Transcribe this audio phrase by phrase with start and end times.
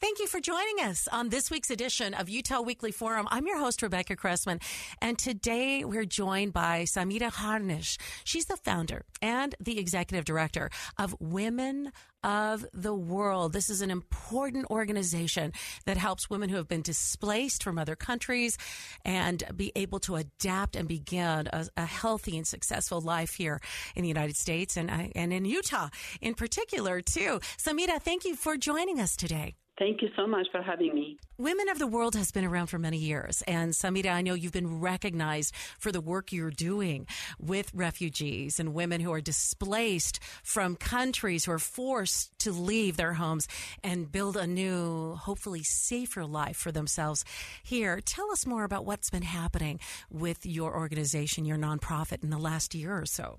[0.00, 3.28] Thank you for joining us on this week's edition of Utah Weekly Forum.
[3.30, 4.58] I'm your host, Rebecca Cressman,
[5.02, 7.98] and today we're joined by Samira Harnish.
[8.24, 11.92] She's the founder and the executive director of Women
[12.24, 13.52] of the World.
[13.52, 15.52] This is an important organization
[15.84, 18.56] that helps women who have been displaced from other countries
[19.04, 23.60] and be able to adapt and begin a, a healthy and successful life here
[23.94, 25.90] in the United States and, and in Utah
[26.22, 27.38] in particular, too.
[27.58, 29.56] Samira, thank you for joining us today.
[29.80, 31.16] Thank you so much for having me.
[31.38, 33.42] Women of the World has been around for many years.
[33.46, 37.06] And Samira, I know you've been recognized for the work you're doing
[37.38, 43.14] with refugees and women who are displaced from countries who are forced to leave their
[43.14, 43.48] homes
[43.82, 47.24] and build a new, hopefully safer life for themselves
[47.62, 48.02] here.
[48.04, 52.74] Tell us more about what's been happening with your organization, your nonprofit, in the last
[52.74, 53.38] year or so.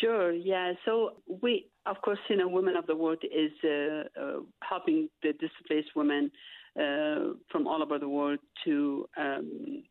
[0.00, 0.32] Sure.
[0.32, 0.72] Yeah.
[0.84, 5.90] So we, of course, you know, Women of the World is uh, uh, helping displaced
[5.94, 6.30] women
[6.78, 9.06] uh, from all over the world to.
[9.16, 9.82] Um,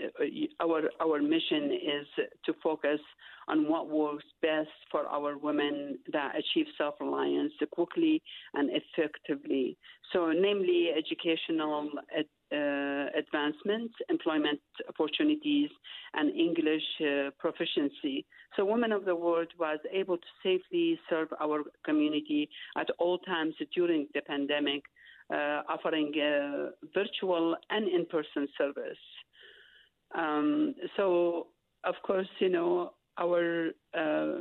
[0.00, 0.24] uh,
[0.64, 2.06] our our mission is
[2.46, 3.00] to focus
[3.48, 8.22] on what works best for our women that achieve self-reliance quickly
[8.54, 9.76] and effectively.
[10.12, 11.90] So, namely, educational
[12.52, 15.70] uh, advancement, employment opportunities,
[16.14, 18.26] and English uh, proficiency.
[18.56, 23.54] So, Women of the World was able to safely serve our community at all times
[23.74, 24.82] during the pandemic,
[25.32, 28.98] uh, offering uh, virtual and in person service.
[30.16, 31.48] Um, so,
[31.84, 34.40] of course, you know, our uh,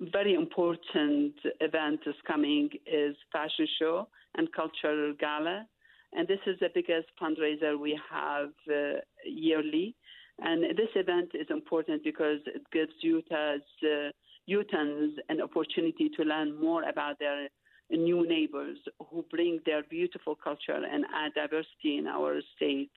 [0.00, 5.66] very important event is coming is fashion show and cultural gala
[6.12, 9.94] and this is the biggest fundraiser we have uh, yearly.
[10.40, 14.10] And this event is important because it gives Utah's uh,
[14.48, 17.48] Utahns an opportunity to learn more about their
[17.90, 18.78] new neighbors
[19.10, 22.90] who bring their beautiful culture and add diversity in our state.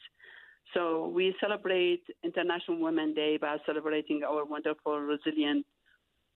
[0.74, 5.66] So we celebrate International Women's Day by celebrating our wonderful, resilient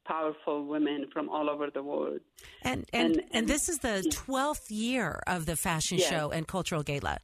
[0.06, 2.20] powerful women from all over the world.
[2.62, 6.10] And and, and, and this is the twelfth year of the fashion yes.
[6.10, 7.18] show and cultural gala.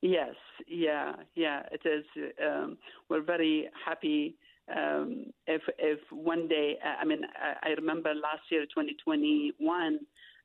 [0.00, 0.34] Yes,
[0.66, 2.04] yeah, yeah, it is.
[2.44, 2.78] Um,
[3.08, 4.36] we're very happy.
[4.74, 10.00] Um, if if one day, I mean, I, I remember last year, 2021.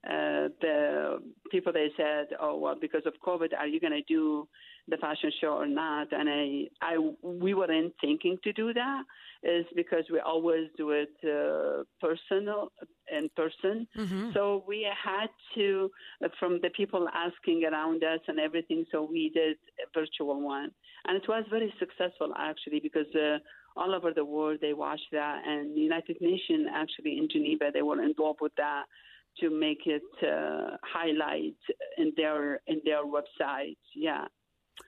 [0.08, 1.07] Uh, the
[1.48, 4.48] people they said, "Oh well, because of COVID, are you going to do
[4.88, 9.04] the fashion show or not?" And I, I, we weren't thinking to do that,
[9.44, 12.72] is because we always do it uh, personal
[13.12, 13.88] in person.
[13.98, 14.32] Mm-hmm.
[14.34, 15.90] So we had to,
[16.24, 18.86] uh, from the people asking around us and everything.
[18.92, 20.72] So we did a virtual one,
[21.06, 23.14] and it was very successful actually because.
[23.16, 23.40] Uh,
[23.80, 27.84] all over the world, they watched that, and the United Nations actually in Geneva, they
[27.84, 28.86] were involved with that
[29.40, 31.58] to make it uh, highlight
[31.98, 33.78] in their in their website.
[33.96, 34.26] Yeah.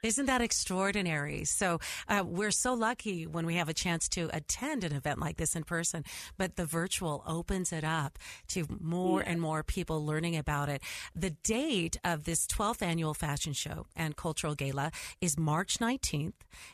[0.03, 1.45] Isn't that extraordinary?
[1.45, 5.37] So uh, we're so lucky when we have a chance to attend an event like
[5.37, 6.03] this in person,
[6.37, 8.17] but the virtual opens it up
[8.49, 9.31] to more yeah.
[9.31, 10.81] and more people learning about it.
[11.15, 16.33] The date of this 12th annual fashion show and cultural gala is March 19th.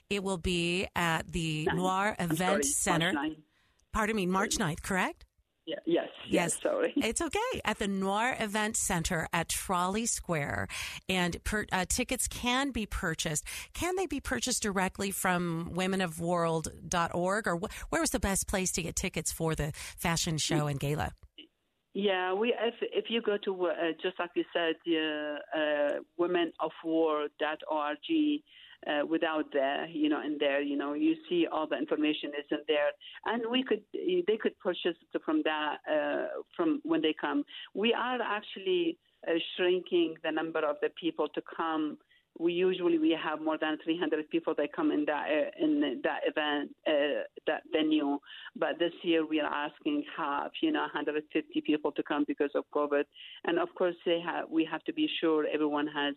[0.10, 1.78] It will be at the Nine.
[1.78, 3.14] Noir Event sorry, Center.
[3.92, 5.26] Pardon me, March 9th, correct?
[5.66, 6.94] Yeah, yes, yes, yes, sorry.
[6.96, 7.62] It's okay.
[7.64, 10.68] At the Noir Event Center at Trolley Square.
[11.10, 13.46] And per, uh, tickets can be purchased.
[13.74, 17.48] Can they be purchased directly from womenofworld.org?
[17.48, 20.80] Or wh- where is the best place to get tickets for the fashion show and
[20.80, 21.14] gala?
[21.96, 23.72] Yeah, we if if you go to uh,
[24.02, 28.42] just like you said, uh, uh, womenofworld.org,
[28.88, 32.46] uh, without the, you know, in there, you know, you see all the information is
[32.52, 32.92] in there,
[33.26, 37.44] and we could, they could purchase from that uh, from when they come.
[37.74, 41.98] We are actually uh, shrinking the number of the people to come.
[42.38, 46.20] We usually we have more than 300 people that come in that uh, in that
[46.28, 48.20] event uh, that venue,
[48.58, 52.66] but this year we are asking half, you know, 150 people to come because of
[52.76, 53.06] COVID,
[53.46, 56.16] and of course they have we have to be sure everyone has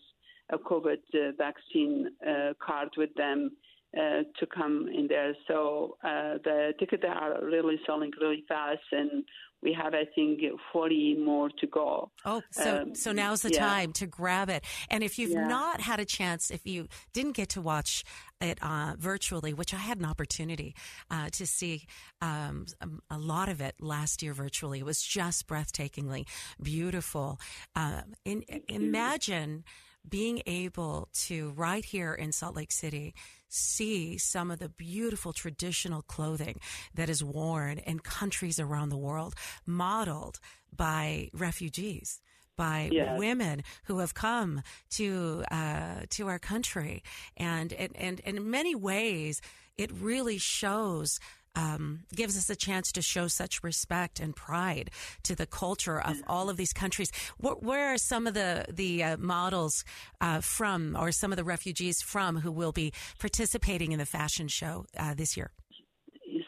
[0.51, 3.51] a COVID uh, vaccine uh, card with them
[3.97, 5.35] uh, to come in there.
[5.47, 9.25] So uh, the tickets are really selling really fast, and
[9.63, 10.41] we have, I think,
[10.73, 12.11] 40 more to go.
[12.25, 13.67] Oh, so um, so now's the yeah.
[13.67, 14.63] time to grab it.
[14.89, 15.49] And if you've yeah.
[15.49, 18.05] not had a chance, if you didn't get to watch
[18.41, 20.75] it uh, virtually, which I had an opportunity
[21.11, 21.87] uh, to see
[22.21, 22.67] um,
[23.11, 26.27] a lot of it last year virtually, it was just breathtakingly
[26.63, 27.41] beautiful.
[27.75, 29.65] Uh, in, imagine
[30.09, 33.15] being able to right here in Salt Lake City
[33.49, 36.61] see some of the beautiful traditional clothing
[36.95, 39.35] that is worn in countries around the world,
[39.67, 40.39] modeled
[40.75, 42.21] by refugees
[42.57, 43.17] by yes.
[43.19, 47.03] women who have come to uh, to our country,
[47.37, 49.41] and, and and in many ways,
[49.79, 51.21] it really shows
[51.59, 54.91] um, gives us a chance to show such respect and pride
[55.25, 57.11] to the culture of all of these countries.
[57.39, 59.85] Where, where are some of the the uh, models
[60.21, 64.49] uh, from, or some of the refugees from, who will be participating in the fashion
[64.49, 65.51] show uh, this year?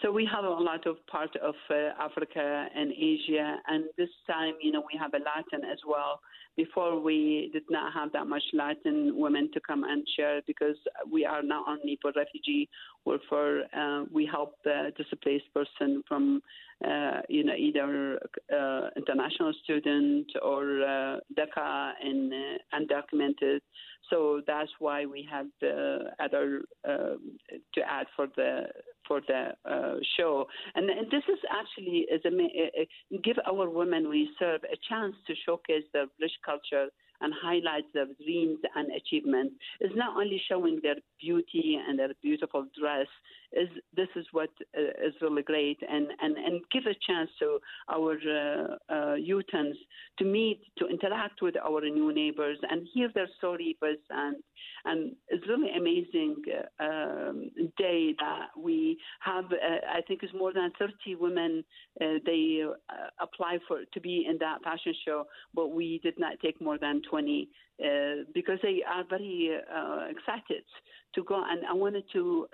[0.03, 4.55] So we have a lot of part of uh, Africa and Asia, and this time,
[4.61, 6.21] you know, we have a Latin as well
[6.57, 10.77] before we did not have that much Latin women to come and share because
[11.11, 12.69] we are not only for refugee
[13.05, 16.43] or for uh, we help the displaced person from
[16.85, 18.19] uh, you know either
[18.55, 23.61] uh, international student or uh, DACA and uh, undocumented.
[24.11, 27.17] So that's why we have the other uh,
[27.75, 28.65] to add for the
[29.07, 30.47] for the uh, show.
[30.75, 35.35] And, and, this is actually is a, give our women we serve a chance to
[35.47, 36.89] showcase their rich culture
[37.21, 39.55] and highlights their dreams and achievements.
[39.81, 43.07] It's not only showing their beauty and their beautiful dress.
[43.53, 47.59] Is this is what uh, is really great, and, and, and give a chance to
[47.93, 53.77] our uh, uh, to meet, to interact with our new neighbors, and hear their story
[53.81, 54.37] firsthand.
[54.85, 56.37] And it's really amazing
[56.81, 59.47] uh, um, day that we have.
[59.47, 61.65] Uh, I think it's more than 30 women.
[62.01, 62.63] Uh, they
[63.21, 65.25] apply for to be in that fashion show,
[65.55, 67.49] but we did not take more than 20
[67.83, 67.87] uh,
[68.35, 70.65] because they are very uh, excited
[71.15, 71.43] to go.
[71.47, 72.47] And I wanted to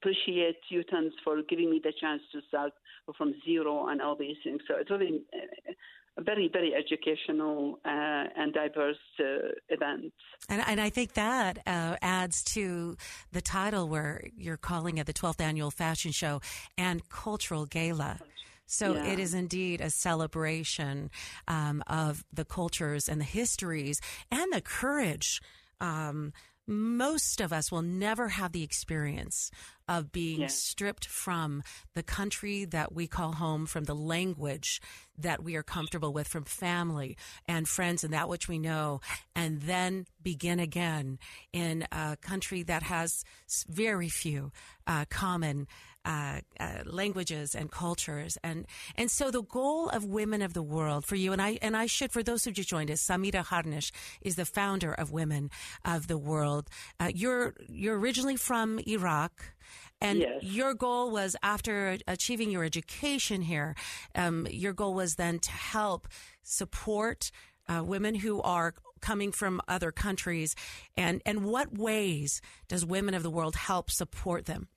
[0.00, 2.72] appreciate Utahns for giving me the chance to start
[3.16, 4.60] from zero and all these things.
[4.68, 5.22] So it's really
[6.18, 9.24] a very, very educational uh, and diverse uh,
[9.68, 10.12] event.
[10.48, 12.96] And, and, I think that uh, adds to
[13.32, 16.40] the title where you're calling it the 12th Annual Fashion Show
[16.76, 18.18] and Cultural Gala.
[18.68, 19.06] So yeah.
[19.06, 21.10] it is indeed a celebration
[21.48, 24.00] um, of the cultures and the histories
[24.30, 25.40] and the courage.
[25.80, 26.32] Um,
[26.68, 29.50] most of us will never have the experience
[29.88, 30.48] of being yeah.
[30.48, 31.62] stripped from
[31.94, 34.82] the country that we call home, from the language
[35.16, 37.16] that we are comfortable with, from family
[37.46, 39.00] and friends and that which we know,
[39.34, 41.18] and then begin again
[41.54, 43.24] in a country that has
[43.66, 44.52] very few
[44.86, 45.66] uh, common
[46.04, 48.66] uh, uh, languages and cultures, and
[48.96, 51.86] and so the goal of Women of the World for you and I and I
[51.86, 55.50] should for those who just joined us, Samira Harnish is the founder of Women
[55.84, 56.68] of the World.
[56.98, 59.32] Uh, you're you're originally from Iraq.
[60.00, 60.44] And yes.
[60.44, 63.74] your goal was after achieving your education here,
[64.14, 66.06] um, your goal was then to help
[66.44, 67.32] support
[67.68, 70.54] uh, women who are coming from other countries.
[70.96, 74.68] And, and what ways does Women of the World help support them?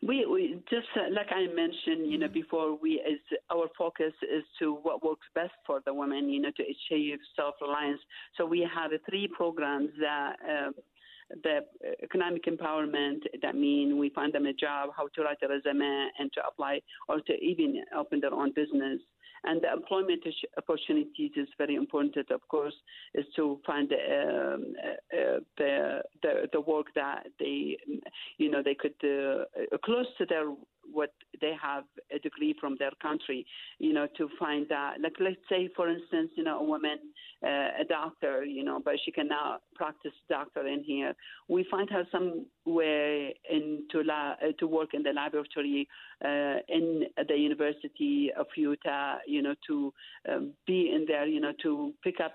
[0.00, 3.18] We, we just uh, like I mentioned, you know, before we is
[3.52, 8.00] our focus is to what works best for the women, you know, to achieve self-reliance.
[8.36, 10.74] So we have three programs that um,
[11.42, 11.60] the
[12.02, 16.32] economic empowerment that mean we find them a job, how to write a resume and
[16.32, 19.00] to apply or to even open their own business.
[19.44, 20.22] And the employment
[20.56, 22.74] opportunities is very important, of course,
[23.14, 24.74] is to find um,
[25.12, 27.76] uh, the, the the work that they,
[28.38, 29.44] you know, they could uh,
[29.84, 30.46] close to their
[30.92, 33.46] what they have a degree from their country,
[33.78, 35.00] you know, to find that.
[35.00, 36.98] Like, let's say, for instance, you know, a woman,
[37.44, 41.14] uh, a doctor, you know, but she cannot practice doctor in here.
[41.48, 45.88] We find her somewhere in to, la- uh, to work in the laboratory
[46.24, 49.92] uh, in the University of Utah, you know, to
[50.28, 52.32] um, be in there, you know, to pick up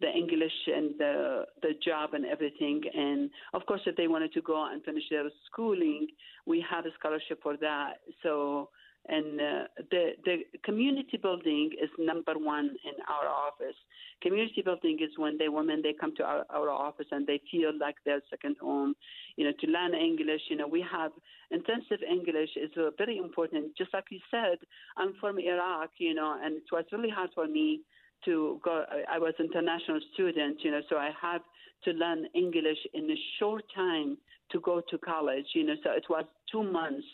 [0.00, 2.82] the English and the the job and everything.
[2.94, 6.08] And of course, if they wanted to go and finish their schooling,
[6.46, 7.94] we have a scholarship for that.
[8.22, 8.70] So.
[9.06, 13.76] And uh, the the community building is number one in our office.
[14.22, 17.72] Community building is when the women they come to our, our office and they feel
[17.78, 18.94] like their second home.
[19.36, 20.40] You know, to learn English.
[20.48, 21.12] You know, we have
[21.50, 23.76] intensive English is very important.
[23.76, 24.56] Just like you said,
[24.96, 25.90] I'm from Iraq.
[25.98, 27.82] You know, and it was really hard for me
[28.24, 28.84] to go.
[29.10, 31.38] I was international student, you know, so I had
[31.84, 34.16] to learn English in a short time
[34.52, 35.74] to go to college, you know.
[35.82, 37.06] So it was two months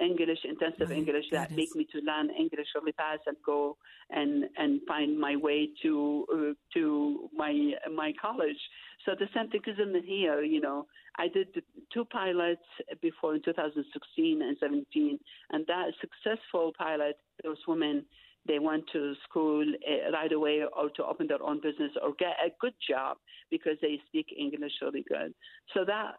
[0.00, 1.74] English, intensive My English that goodness.
[1.74, 3.76] make me to learn English really fast and go
[4.10, 7.52] and and find my way to uh, to my
[7.94, 8.60] my college.
[9.04, 10.42] So the same thing is in here.
[10.42, 10.86] You know,
[11.18, 11.48] I did
[11.92, 12.66] two pilots
[13.02, 15.18] before in 2016 and 17,
[15.50, 18.04] and that successful pilot, those women.
[18.46, 22.36] They went to school uh, right away, or to open their own business, or get
[22.44, 23.18] a good job
[23.50, 25.34] because they speak English really good.
[25.74, 26.14] So that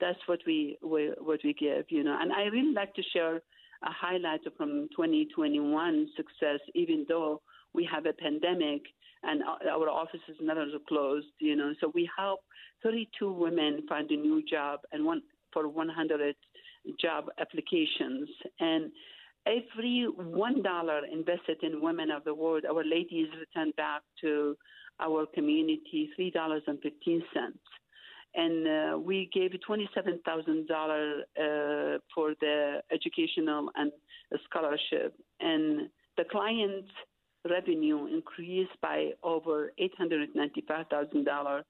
[0.00, 2.16] that's what we, we what we give, you know.
[2.20, 7.42] And I really like to share a highlight from 2021 success, even though
[7.74, 8.82] we have a pandemic
[9.22, 11.72] and our offices and others are closed, you know.
[11.80, 12.40] So we help
[12.82, 15.22] 32 women find a new job and one
[15.52, 16.34] for 100
[17.00, 18.28] job applications
[18.60, 18.90] and.
[19.46, 24.56] Every one dollar invested in women of the world, our ladies return back to
[25.00, 27.58] our community three dollars and fifteen cents
[28.36, 33.90] and uh, we gave twenty-seven thousand dollars uh, for the educational and
[34.44, 36.84] scholarship, and the client
[37.48, 41.64] revenue increased by over eight hundred ninety-five thousand dollars.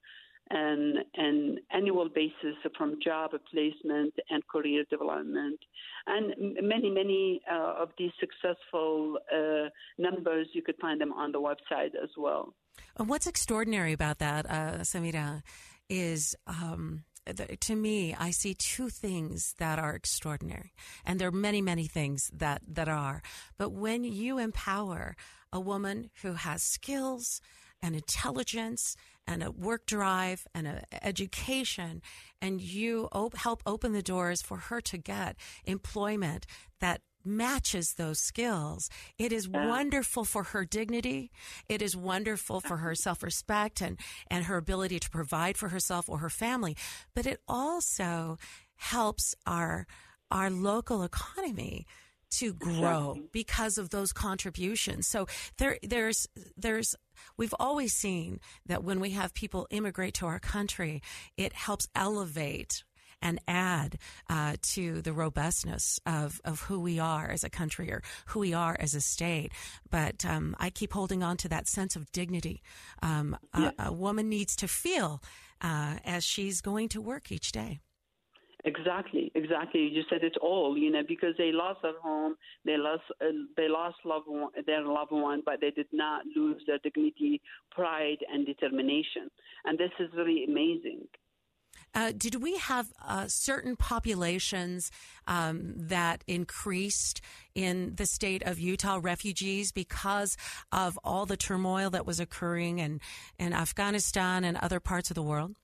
[0.48, 5.58] And an annual basis from job placement and career development,
[6.06, 11.40] and many many uh, of these successful uh, numbers you could find them on the
[11.40, 12.54] website as well.
[12.96, 15.42] And what's extraordinary about that, uh, Samira,
[15.88, 17.02] is um,
[17.60, 20.72] to me, I see two things that are extraordinary,
[21.04, 23.22] and there are many, many things that that are.
[23.58, 25.16] But when you empower
[25.52, 27.40] a woman who has skills
[27.82, 28.96] and intelligence
[29.26, 32.02] and a work drive and a education,
[32.40, 36.46] and you op- help open the doors for her to get employment
[36.80, 38.88] that matches those skills.
[39.18, 41.32] It is wonderful for her dignity.
[41.68, 43.98] It is wonderful for her self-respect and,
[44.30, 46.76] and her ability to provide for herself or her family.
[47.14, 48.38] But it also
[48.76, 49.88] helps our,
[50.30, 51.84] our local economy
[52.32, 55.06] to grow because of those contributions.
[55.06, 55.26] So
[55.58, 56.94] there, there's, there's,
[57.36, 61.02] we've always seen that when we have people immigrate to our country,
[61.36, 62.84] it helps elevate
[63.22, 68.02] and add uh, to the robustness of, of who we are as a country or
[68.26, 69.52] who we are as a state.
[69.90, 72.62] But um, I keep holding on to that sense of dignity.
[73.02, 75.22] Um, a, a woman needs to feel
[75.60, 77.80] uh, as she's going to work each day.
[78.66, 79.88] Exactly, exactly.
[79.92, 83.68] You said it all, you know, because they lost their home, they lost, uh, they
[83.68, 88.44] lost loved one, their loved one, but they did not lose their dignity, pride, and
[88.44, 89.30] determination.
[89.64, 91.06] And this is really amazing.
[91.94, 94.90] Uh, did we have uh, certain populations
[95.28, 97.20] um, that increased
[97.54, 100.36] in the state of Utah, refugees, because
[100.72, 103.00] of all the turmoil that was occurring in,
[103.38, 105.54] in Afghanistan and other parts of the world?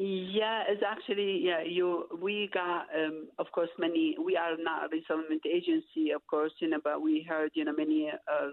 [0.00, 1.60] Yeah, it's actually yeah.
[1.66, 4.14] You we got um, of course many.
[4.24, 7.72] We are not a resettlement agency, of course, you know, but we heard you know
[7.76, 8.50] many uh,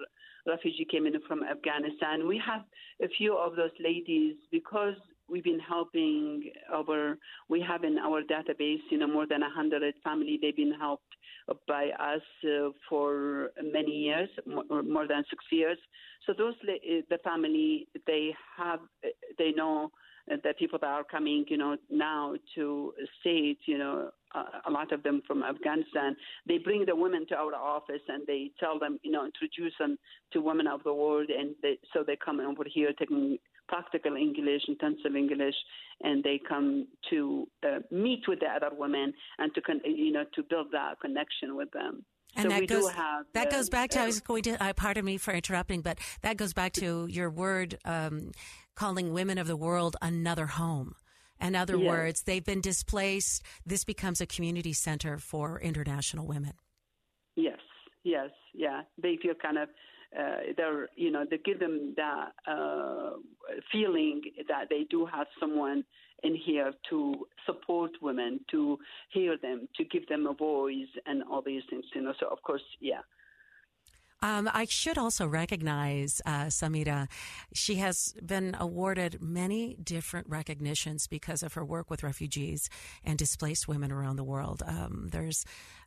[0.47, 2.27] refugee came in from Afghanistan.
[2.27, 2.61] We have
[2.99, 4.95] a few of those ladies because
[5.29, 7.15] we've been helping our.
[7.47, 10.39] We have in our database, you know, more than a hundred family.
[10.41, 11.13] They've been helped
[11.67, 15.77] by us uh, for many years, more, more than six years.
[16.25, 18.79] So those the family they have
[19.37, 19.91] they know
[20.27, 24.91] the people that are coming, you know, now to state, you know, uh, a lot
[24.91, 26.15] of them from Afghanistan,
[26.48, 29.98] they bring the women to our office and they tell them, you know, introduce them
[30.34, 34.63] to women of the world, and they, so they come over here taking practical English,
[34.67, 35.55] intensive English,
[36.01, 40.25] and they come to uh, meet with the other women and to, con- you know,
[40.34, 42.03] to build that connection with them.
[42.35, 44.61] And so that goes have that uh, goes back to I uh, was going to
[44.63, 48.31] uh, pardon me for interrupting, but that goes back to your word um,
[48.75, 50.95] calling women of the world another home.
[51.41, 51.89] In other Yes.
[51.89, 53.43] words, they've been displaced.
[53.65, 56.53] This becomes a community center for international women.
[57.35, 57.59] Yes,
[58.03, 58.81] yes, yeah.
[59.01, 59.69] They feel kind of
[60.17, 63.11] uh, they're you know they give them that uh,
[63.71, 65.83] feeling that they do have someone
[66.24, 68.77] in here to support women, to
[69.10, 71.86] hear them, to give them a voice, and all these things.
[71.93, 73.01] You know, so of course, yeah.
[74.22, 77.07] Um, I should also recognize uh, Samira.
[77.53, 82.69] She has been awarded many different recognitions because of her work with refugees
[83.03, 84.63] and displaced women around the world.
[84.65, 85.45] Um, there's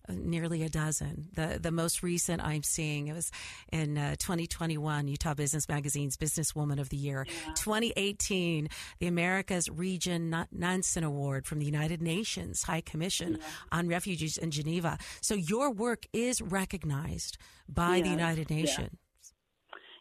[0.09, 1.29] nearly a dozen.
[1.35, 3.31] The the most recent I'm seeing it was
[3.73, 7.27] in uh, 2021 Utah Business Magazine's Businesswoman of the Year.
[7.55, 13.39] 2018 the America's Region Nansen Award from the United Nations High Commission
[13.73, 14.99] on Refugees in Geneva.
[15.21, 17.39] So your work is recognized
[17.69, 18.57] by the Yeah, United yeah.
[18.57, 18.99] Nations.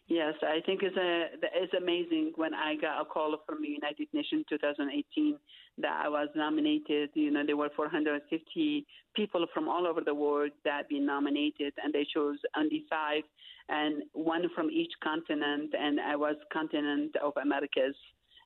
[0.08, 4.08] Yes, I think it's a it's amazing when I got a call from the United
[4.14, 5.36] Nations 2018
[5.80, 7.10] that I was nominated.
[7.14, 11.92] You know, there were 450 people from all over the world that been nominated, and
[11.92, 13.22] they chose only five,
[13.68, 17.94] and one from each continent, and I was continent of Americas,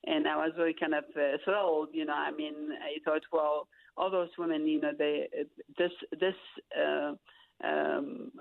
[0.07, 1.89] and I was very kind of uh, thrilled.
[1.93, 5.29] You know, I mean, I thought, well, all those women, you know, they
[5.79, 6.35] this this.
[6.79, 7.15] Uh,
[7.65, 8.33] um,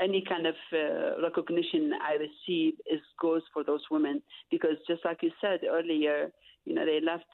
[0.00, 5.18] any kind of uh, recognition I receive is goes for those women because just like
[5.22, 6.30] you said earlier,
[6.68, 7.24] you know they left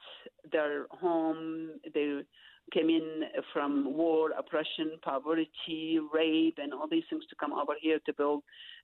[0.53, 2.21] their home, they
[2.73, 7.99] came in from war, oppression, poverty, rape, and all these things to come over here
[8.07, 8.43] to build,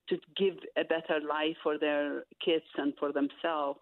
[0.09, 3.79] to give a better life for their kids and for themselves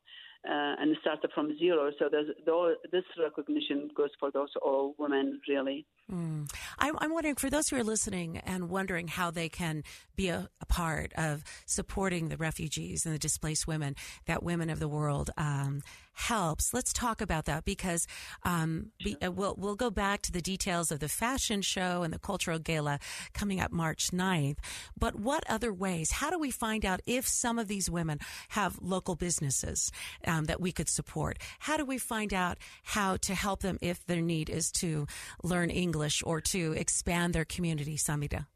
[0.48, 1.90] uh, and started from zero.
[1.98, 5.86] So this recognition goes for those all women, really.
[6.10, 6.50] Mm.
[6.78, 9.84] I'm, I'm, wondering, for those who are listening and wondering how they can
[10.16, 13.94] be a, a, part of supporting the refugees and the displaced women
[14.26, 15.82] that Women of the World um,
[16.18, 16.74] helps.
[16.74, 18.06] Let's talk about that because
[18.42, 22.12] um, be, uh, we'll, we'll go back to the details of the fashion show and
[22.12, 22.98] the cultural gala
[23.34, 24.56] coming up March 9th.
[24.98, 26.10] But what other ways?
[26.10, 29.92] How do we find out if some of these women have local businesses
[30.26, 31.38] um, that we could support?
[31.60, 35.06] How do we find out how to help them if their need is to
[35.44, 38.46] learn English or to expand their community, Samira?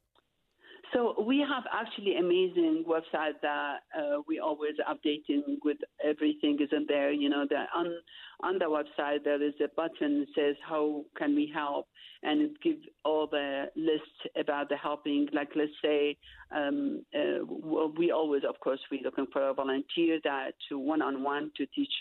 [0.93, 6.85] So we have actually amazing website that uh, we always updating with everything is in
[6.87, 7.11] there.
[7.13, 7.87] You know, that on
[8.43, 11.87] on the website there is a button that says how can we help,
[12.23, 15.29] and it gives all the lists about the helping.
[15.33, 16.19] Like let's say
[16.55, 17.43] um, uh,
[17.97, 21.67] we always, of course, we're looking for a volunteer that to one on one to
[21.75, 21.93] teach.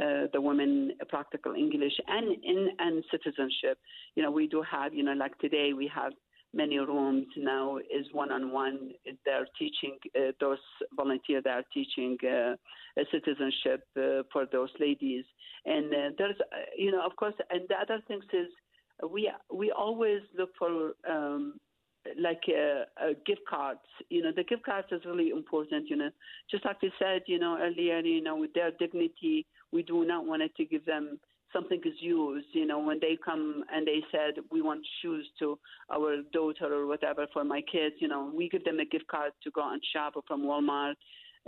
[0.00, 3.76] Uh, the women practical English and in and citizenship.
[4.14, 6.14] You know, we do have, you know, like today we have
[6.54, 8.92] many rooms now is one-on-one.
[9.24, 10.58] They're teaching uh, those
[10.96, 11.42] volunteers.
[11.44, 12.56] They are teaching uh,
[13.10, 15.24] citizenship uh, for those ladies.
[15.64, 18.48] And uh, there's, uh, you know, of course, and the other things is
[19.08, 20.92] we we always look for.
[21.08, 21.54] Um,
[22.20, 23.78] like uh, gift cards,
[24.10, 25.88] you know, the gift cards is really important.
[25.88, 26.10] You know,
[26.50, 30.26] just like you said, you know, earlier, you know, with their dignity, we do not
[30.26, 31.20] want to give them
[31.52, 35.58] something is used, you know, when they come and they said we want shoes to
[35.92, 39.32] our daughter or whatever for my kids, you know, we give them a gift card
[39.44, 40.94] to go and shop or from Walmart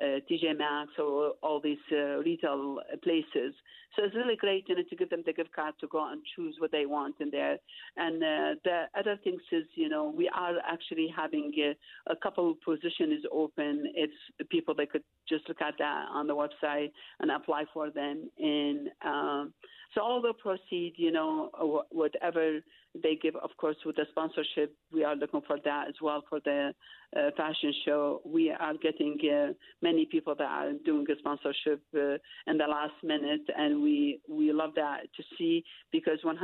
[0.03, 3.55] uh, TJ Maxx or all these uh, retail places.
[3.97, 6.21] So it's really great, you know, to give them the gift card to go and
[6.35, 7.59] choose what they want in there.
[7.97, 12.51] And uh, the other things is, you know, we are actually having a, a couple
[12.51, 13.85] of positions open.
[13.95, 14.13] It's
[14.51, 18.29] people that could just look at that on the website and apply for them.
[18.39, 19.55] And um,
[19.95, 21.51] so all the proceed, you know,
[21.91, 22.59] whatever
[23.01, 26.41] they give, of course, with the sponsorship, we are looking for that as well for
[26.45, 26.73] the
[27.17, 28.21] uh, fashion show.
[28.25, 32.95] We are getting uh, many people that are doing a sponsorship uh, in the last
[33.03, 36.35] minute, and we we love that to see because 100%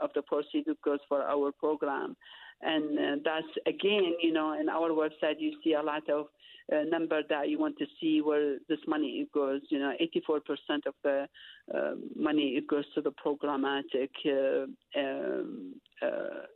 [0.00, 2.16] of the proceeds goes for our program,
[2.62, 6.26] and uh, that's again, you know, in our website you see a lot of
[6.72, 9.60] uh, number that you want to see where this money goes.
[9.70, 10.40] You know, 84%
[10.86, 11.26] of the
[11.74, 14.10] uh, money goes to the programmatic.
[14.24, 14.66] Uh,
[14.98, 16.46] um, uh,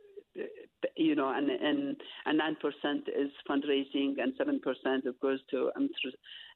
[0.95, 1.95] you know, and and
[2.25, 5.71] and nine percent is fundraising, and seven percent goes to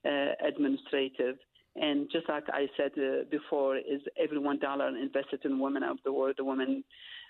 [0.05, 0.09] uh,
[0.47, 1.35] administrative.
[1.75, 5.97] And just like I said uh, before, is every one dollar invested in women of
[6.03, 6.83] the world, the women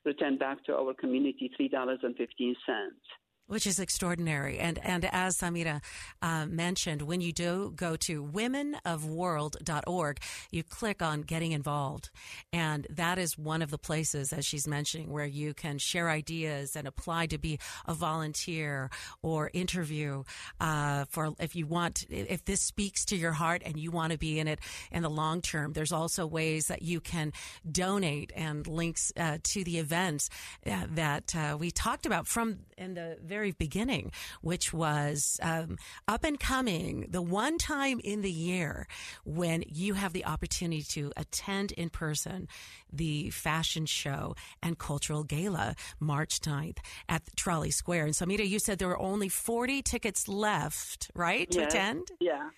[0.05, 3.05] return back to our community three dollars and fifteen cents
[3.49, 4.59] which is extraordinary.
[4.59, 5.81] And and as Samira
[6.21, 10.19] uh, mentioned, when you do go to womenofworld.org,
[10.51, 12.09] you click on getting involved,
[12.53, 16.75] and that is one of the places, as she's mentioning, where you can share ideas
[16.75, 18.91] and apply to be a volunteer
[19.23, 20.23] or interview
[20.59, 24.17] uh, for if you want if this speaks to your heart and you want to
[24.17, 24.59] be in it
[24.91, 25.73] in the long term.
[25.73, 27.33] There's also ways that you can
[27.69, 30.29] donate and links uh, to the events
[30.67, 35.77] uh, that uh, we talked about from in the very very beginning, which was um,
[36.09, 38.85] up and coming, the one time in the year
[39.23, 42.49] when you have the opportunity to attend in person
[42.91, 48.07] the fashion show and cultural gala March 9th at Trolley Square.
[48.07, 52.09] And Samira, you said there were only 40 tickets left, right, to attend?
[52.19, 52.49] Yeah.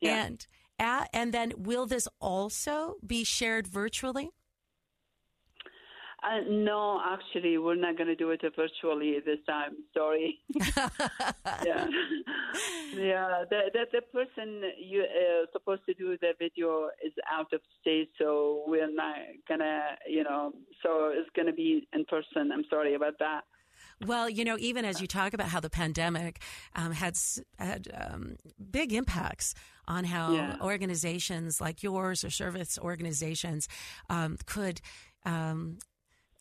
[0.00, 0.24] yeah.
[0.24, 0.46] And,
[0.78, 4.30] at, and then will this also be shared virtually?
[6.22, 9.76] Uh, no, actually, we're not going to do it virtually this time.
[9.94, 10.38] Sorry.
[10.54, 11.86] yeah,
[12.94, 13.44] yeah.
[13.48, 18.10] The, the, the person you uh, supposed to do the video is out of state,
[18.18, 19.16] so we're not
[19.48, 20.52] gonna, you know.
[20.82, 22.52] So it's going to be in person.
[22.52, 23.44] I'm sorry about that.
[24.06, 26.42] Well, you know, even as you talk about how the pandemic
[26.74, 27.18] um, had
[27.58, 28.36] had um,
[28.70, 29.54] big impacts
[29.86, 30.56] on how yeah.
[30.62, 33.68] organizations like yours or service organizations
[34.08, 34.80] um, could
[35.26, 35.78] um,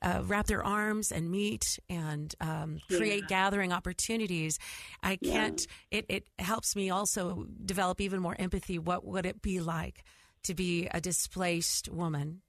[0.02, 3.28] uh, wrap their arms and meet and um, create yeah.
[3.28, 4.60] gathering opportunities.
[5.04, 5.66] I can't.
[5.92, 6.00] Yeah.
[6.00, 8.80] It it helps me also develop even more empathy.
[8.80, 10.04] What would it be like
[10.44, 12.42] to be a displaced woman,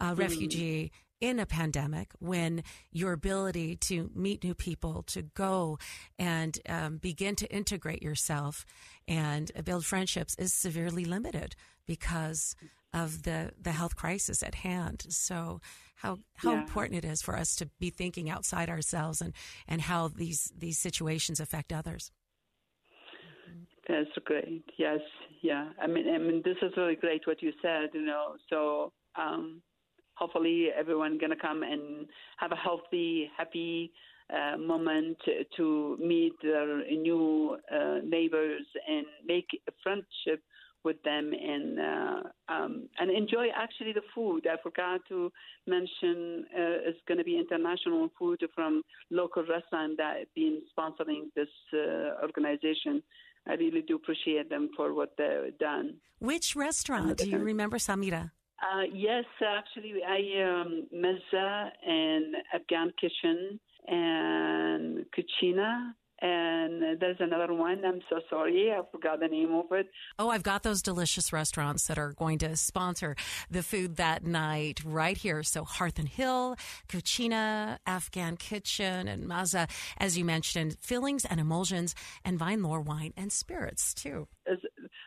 [0.00, 0.18] a mm.
[0.18, 0.92] refugee?
[1.20, 5.78] In a pandemic when your ability to meet new people, to go
[6.18, 8.64] and um, begin to integrate yourself
[9.08, 12.54] and build friendships is severely limited because
[12.92, 15.06] of the, the health crisis at hand.
[15.08, 15.60] So
[15.96, 16.60] how how yeah.
[16.60, 19.32] important it is for us to be thinking outside ourselves and
[19.66, 22.10] and how these these situations affect others.
[23.88, 24.64] That's great.
[24.78, 25.00] Yes,
[25.42, 25.68] yeah.
[25.80, 27.90] I mean, I mean, this is really great what you said.
[27.94, 29.62] You know, so um,
[30.16, 32.06] hopefully everyone gonna come and
[32.38, 33.92] have a healthy, happy
[34.28, 35.16] uh, moment
[35.56, 40.42] to meet their new uh, neighbors and make a friendship
[40.86, 44.46] with them and uh, um, and enjoy actually the food.
[44.46, 45.30] I forgot to
[45.66, 51.48] mention uh, it's going to be international food from local restaurant that been sponsoring this
[51.74, 53.02] uh, organization.
[53.48, 55.96] I really do appreciate them for what they've done.
[56.18, 57.18] Which restaurant?
[57.18, 58.30] Do you remember, Samira?
[58.62, 67.84] Uh, yes, actually, I um, Mazza and Afghan Kitchen and Cucina and there's another one.
[67.84, 69.88] I'm so sorry, I forgot the name of it.
[70.18, 73.16] Oh, I've got those delicious restaurants that are going to sponsor
[73.50, 75.42] the food that night right here.
[75.42, 76.56] So Hearth and Hill,
[76.88, 83.12] Cucina, Afghan Kitchen, and Mazza, as you mentioned, fillings and emulsions, and Vine Lore wine
[83.16, 84.28] and spirits too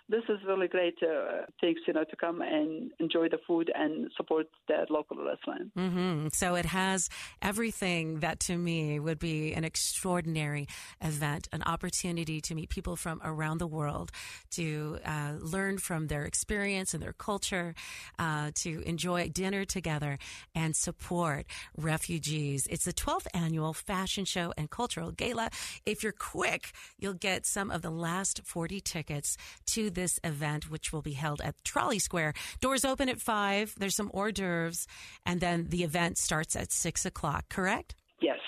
[0.09, 4.09] this is really great uh, things, you know, to come and enjoy the food and
[4.17, 5.75] support the local restaurant.
[5.75, 6.27] Mm-hmm.
[6.33, 7.09] So it has
[7.41, 10.67] everything that to me would be an extraordinary
[11.01, 14.11] event, an opportunity to meet people from around the world,
[14.51, 17.73] to uh, learn from their experience and their culture,
[18.17, 20.17] uh, to enjoy dinner together
[20.55, 21.45] and support
[21.77, 22.67] refugees.
[22.67, 25.49] It's the 12th annual fashion show and cultural gala.
[25.85, 29.28] If you're quick, you'll get some of the last 40 tickets
[29.67, 32.33] to this event, which will be held at Trolley Square.
[32.61, 33.73] Doors open at five.
[33.77, 34.87] There's some hors d'oeuvres,
[35.25, 37.45] and then the event starts at six o'clock.
[37.49, 37.95] Correct?
[38.21, 38.39] Yes.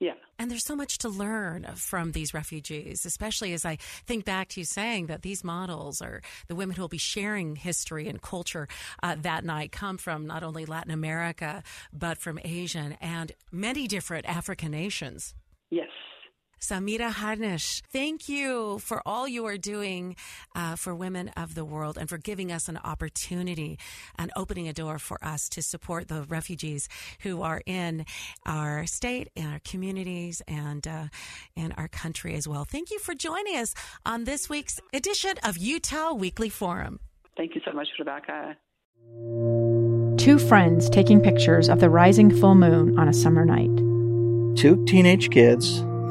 [0.00, 0.14] Yeah.
[0.38, 4.60] And there's so much to learn from these refugees, especially as I think back to
[4.60, 8.66] you saying that these models are the women who will be sharing history and culture
[9.02, 11.62] uh, that night come from not only Latin America,
[11.92, 15.34] but from Asian and many different African nations.
[16.60, 16.70] Yes.
[16.70, 20.16] Samira Harnish, thank you for all you are doing
[20.54, 23.78] uh, for women of the world and for giving us an opportunity
[24.18, 26.88] and opening a door for us to support the refugees
[27.20, 28.04] who are in
[28.46, 31.04] our state, in our communities, and uh,
[31.56, 32.64] in our country as well.
[32.64, 37.00] Thank you for joining us on this week's edition of Utah Weekly Forum.
[37.36, 38.56] Thank you so much, Rebecca.
[40.18, 43.74] Two friends taking pictures of the rising full moon on a summer night.
[44.56, 45.82] Two teenage kids